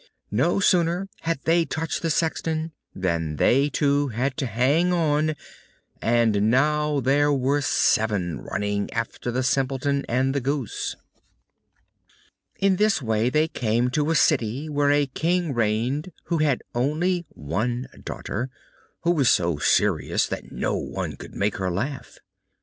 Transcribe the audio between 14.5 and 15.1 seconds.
where a